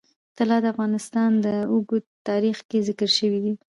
طلا 0.37 0.57
د 0.63 0.65
افغانستان 0.73 1.31
په 1.43 1.53
اوږده 1.71 2.09
تاریخ 2.29 2.57
کې 2.69 2.85
ذکر 2.87 3.09
شوی 3.17 3.39
دی. 3.45 3.53